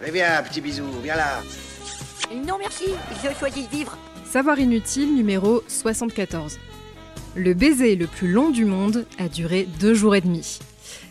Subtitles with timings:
[0.00, 1.42] Mais viens, petit bisou, viens là.
[2.46, 2.86] Non merci,
[3.22, 3.96] je choisis vivre.
[4.24, 6.58] Savoir inutile numéro 74.
[7.34, 10.58] Le baiser le plus long du monde a duré deux jours et demi.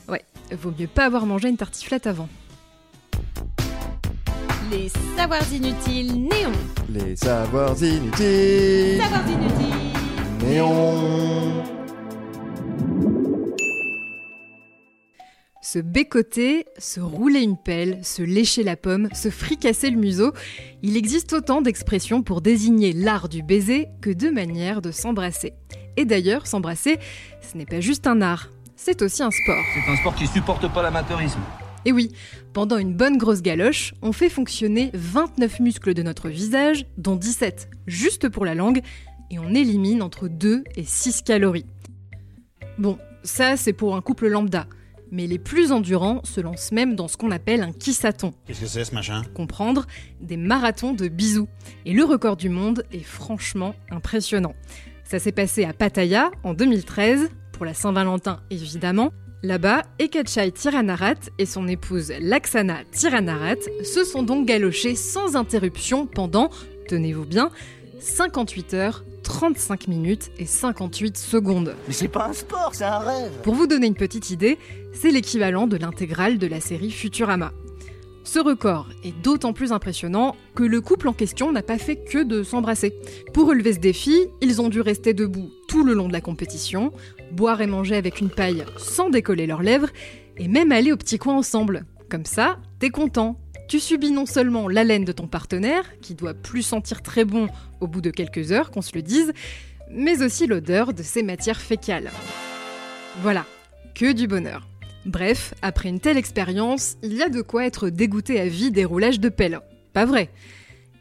[0.07, 2.29] Ouais, vaut mieux pas avoir mangé une tartiflette avant.
[4.71, 6.51] Les savoirs inutiles néons.
[6.89, 8.99] Les savoirs inutiles.
[9.01, 9.85] Savoirs inutiles.
[10.43, 11.74] Néon.
[15.65, 20.31] Se bécoter, se rouler une pelle, se lécher la pomme, se fricasser le museau,
[20.83, 25.53] il existe autant d'expressions pour désigner l'art du baiser que de manières de s'embrasser.
[25.97, 26.99] Et d'ailleurs, s'embrasser,
[27.41, 29.63] ce n'est pas juste un art, c'est aussi un sport.
[29.73, 31.39] C'est un sport qui supporte pas l'amateurisme.
[31.83, 32.11] Et oui,
[32.53, 37.71] pendant une bonne grosse galoche, on fait fonctionner 29 muscles de notre visage, dont 17
[37.87, 38.81] juste pour la langue,
[39.31, 41.65] et on élimine entre 2 et 6 calories.
[42.77, 44.67] Bon, ça c'est pour un couple lambda,
[45.11, 48.33] mais les plus endurants se lancent même dans ce qu'on appelle un kissaton.
[48.45, 49.85] Qu'est-ce que c'est ce machin Comprendre
[50.21, 51.47] des marathons de bisous.
[51.85, 54.55] Et le record du monde est franchement impressionnant.
[55.03, 59.11] Ça s'est passé à Pattaya en 2013, pour la Saint-Valentin évidemment.
[59.43, 66.49] Là-bas, Ekachai Tiranarat et son épouse Laksana Tiranarat se sont donc galochés sans interruption pendant,
[66.87, 67.51] tenez-vous bien,
[67.99, 71.75] 58 heures, 35 minutes et 58 secondes.
[71.87, 73.31] Mais c'est pas un sport, c'est un rêve.
[73.41, 74.59] Pour vous donner une petite idée,
[74.93, 77.51] c'est l'équivalent de l'intégrale de la série Futurama.
[78.23, 82.23] Ce record est d'autant plus impressionnant que le couple en question n'a pas fait que
[82.23, 82.93] de s'embrasser.
[83.33, 86.91] Pour relever ce défi, ils ont dû rester debout tout le long de la compétition,
[87.31, 89.89] boire et manger avec une paille sans décoller leurs lèvres,
[90.37, 91.85] et même aller au petit coin ensemble.
[92.09, 93.39] Comme ça, t'es content.
[93.67, 97.47] Tu subis non seulement l'haleine de ton partenaire, qui doit plus sentir très bon
[97.81, 99.33] au bout de quelques heures, qu'on se le dise,
[99.89, 102.11] mais aussi l'odeur de ses matières fécales.
[103.21, 103.45] Voilà,
[103.95, 104.67] que du bonheur.
[105.05, 108.85] Bref, après une telle expérience, il y a de quoi être dégoûté à vie des
[108.85, 109.59] roulages de pelle.
[109.93, 110.29] Pas vrai?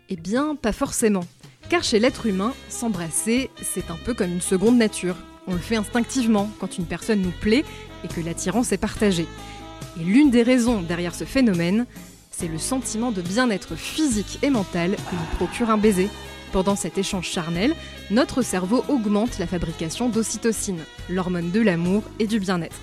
[0.09, 1.25] Eh bien, pas forcément.
[1.69, 5.17] Car chez l'être humain, s'embrasser, c'est un peu comme une seconde nature.
[5.47, 7.65] On le fait instinctivement quand une personne nous plaît
[8.05, 9.27] et que l'attirance est partagée.
[9.99, 11.87] Et l'une des raisons derrière ce phénomène,
[12.37, 16.09] c'est le sentiment de bien-être physique et mental que nous procure un baiser.
[16.53, 17.75] Pendant cet échange charnel,
[18.11, 22.81] notre cerveau augmente la fabrication d'ocytocine, l'hormone de l'amour et du bien-être.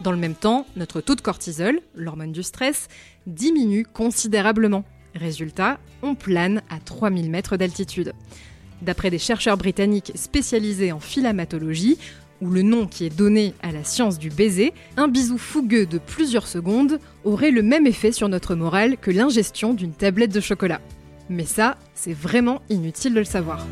[0.00, 2.88] Dans le même temps, notre taux de cortisol, l'hormone du stress,
[3.26, 4.84] diminue considérablement.
[5.14, 8.12] Résultat, on plane à 3000 mètres d'altitude.
[8.82, 11.98] D'après des chercheurs britanniques spécialisés en philamatologie,
[12.42, 15.98] ou le nom qui est donné à la science du baiser, un bisou fougueux de
[15.98, 20.80] plusieurs secondes aurait le même effet sur notre morale que l'ingestion d'une tablette de chocolat.
[21.30, 23.64] Mais ça, c'est vraiment inutile de le savoir.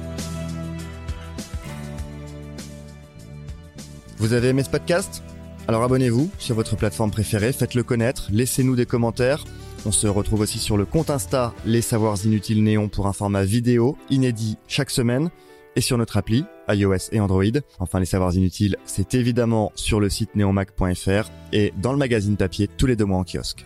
[4.19, 5.23] Vous avez aimé ce podcast?
[5.67, 9.45] Alors abonnez-vous sur votre plateforme préférée, faites-le connaître, laissez-nous des commentaires.
[9.85, 13.45] On se retrouve aussi sur le compte Insta Les Savoirs Inutiles Néon pour un format
[13.45, 15.31] vidéo inédit chaque semaine
[15.75, 17.45] et sur notre appli iOS et Android.
[17.79, 22.69] Enfin, les savoirs inutiles, c'est évidemment sur le site neonmac.fr et dans le magazine papier
[22.69, 23.65] tous les deux mois en kiosque.